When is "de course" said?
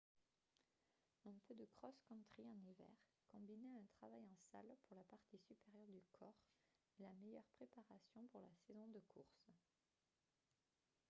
8.87-9.45